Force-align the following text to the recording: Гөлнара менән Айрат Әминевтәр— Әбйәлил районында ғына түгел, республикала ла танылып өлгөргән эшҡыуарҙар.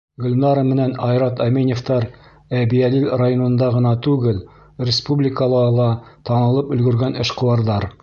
Гөлнара 0.23 0.61
менән 0.69 0.95
Айрат 1.07 1.43
Әминевтәр— 1.45 2.07
Әбйәлил 2.61 3.07
районында 3.25 3.69
ғына 3.77 3.93
түгел, 4.09 4.43
республикала 4.91 5.65
ла 5.81 5.89
танылып 6.31 6.77
өлгөргән 6.79 7.25
эшҡыуарҙар. 7.27 7.93